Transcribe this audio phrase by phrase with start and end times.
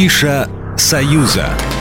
[0.00, 1.79] Афиша «Союза».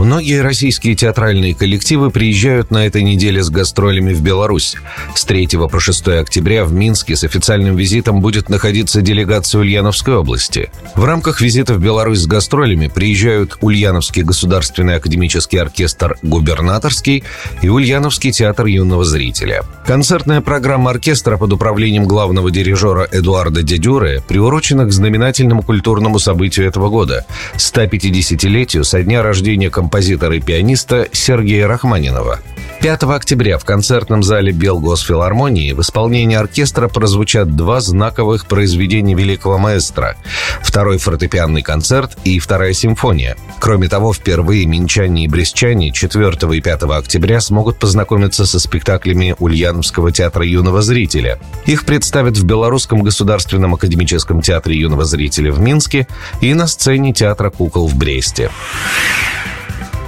[0.00, 4.76] Многие российские театральные коллективы приезжают на этой неделе с гастролями в Беларусь.
[5.14, 10.70] С 3 по 6 октября в Минске с официальным визитом будет находиться делегация Ульяновской области.
[10.94, 17.22] В рамках визита в Беларусь с гастролями приезжают Ульяновский государственный академический оркестр «Губернаторский»
[17.60, 19.64] и Ульяновский театр юного зрителя.
[19.86, 26.88] Концертная программа оркестра под управлением главного дирижера Эдуарда Дядюре приурочена к знаменательному культурному событию этого
[26.88, 32.38] года– 150-летию со дня рождения композитора композитора и пианиста Сергея Рахманинова.
[32.80, 40.16] 5 октября в концертном зале Белгосфилармонии в исполнении оркестра прозвучат два знаковых произведения великого маэстро–
[40.62, 43.36] второй фортепианный концерт и вторая симфония.
[43.58, 50.12] Кроме того, впервые минчане и брестчане 4 и 5 октября смогут познакомиться со спектаклями Ульяновского
[50.12, 51.38] театра юного зрителя.
[51.66, 56.06] Их представят в Белорусском государственном академическом театре юного зрителя в Минске
[56.40, 58.50] и на сцене театра кукол в Бресте.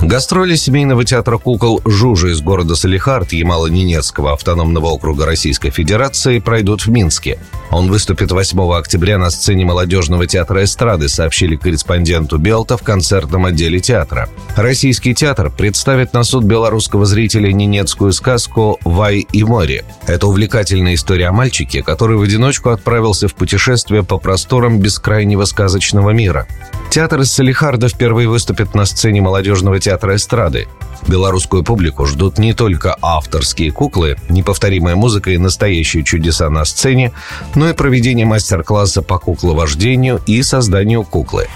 [0.02, 6.90] Гастроли семейного театра кукол «Жужа» из города Салихард Ямало-Ненецкого автономного округа Российской Федерации пройдут в
[6.90, 7.38] Минске.
[7.70, 13.78] Он выступит 8 октября на сцене молодежного театра эстрады, сообщили корреспонденту Белта в концертном отделе
[13.78, 14.28] театра.
[14.56, 19.84] Российский театр представит на суд белорусского зрителя ненецкую сказку «Вай и море».
[20.08, 26.10] Это увлекательная история о мальчике, который в одиночку отправился в путешествие по просторам бескрайнего сказочного
[26.10, 26.48] мира.
[26.90, 30.68] Театр из Салихарда впервые выступит на сцене молодежного театра эстрады.
[31.06, 37.12] Белорусскую публику ждут не только авторские куклы, неповторимая музыка и настоящие чудеса на сцене,
[37.54, 41.48] но и проведение мастер-класса по кукловождению и созданию куклы.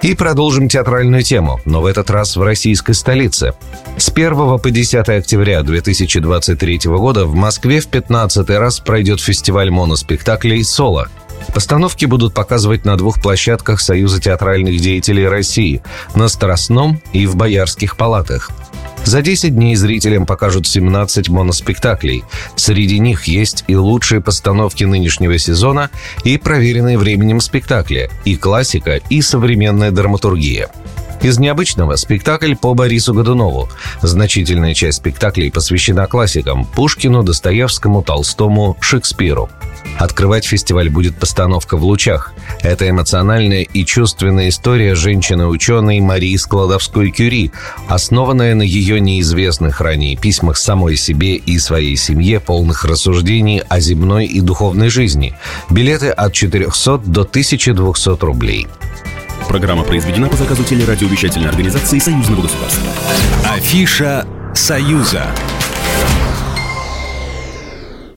[0.00, 3.52] И продолжим театральную тему, но в этот раз в российской столице.
[3.98, 10.64] С 1 по 10 октября 2023 года в Москве в 15 раз пройдет фестиваль моноспектаклей
[10.64, 11.08] «Соло»,
[11.54, 15.82] Постановки будут показывать на двух площадках Союза театральных деятелей России–
[16.14, 18.50] на Старостном и в Боярских палатах.
[19.04, 22.24] За 10 дней зрителям покажут 17 моноспектаклей.
[22.56, 25.90] Среди них есть и лучшие постановки нынешнего сезона,
[26.24, 30.70] и проверенные временем спектакли, и классика, и современная драматургия–
[31.22, 33.68] из необычного спектакль по Борису Годунову.
[34.02, 39.48] Значительная часть спектаклей посвящена классикам– Пушкину, Достоевскому, Толстому, Шекспиру.
[39.98, 42.32] Открывать фестиваль будет постановка в лучах.
[42.62, 47.50] Это эмоциональная и чувственная история женщины-ученой Марии Складовской-Кюри,
[47.88, 54.26] основанная на ее неизвестных ранее письмах самой себе и своей семье, полных рассуждений о земной
[54.26, 55.34] и духовной жизни.
[55.68, 58.68] Билеты от 400 до 1200 рублей.
[59.48, 62.82] Программа произведена по заказу телерадиовещательной организации Союзного государства.
[63.50, 65.26] Афиша «Союза».